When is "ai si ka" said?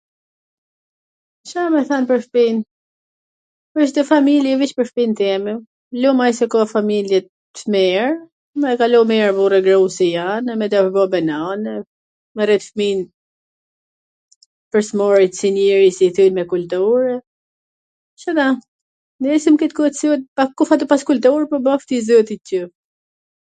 6.27-6.61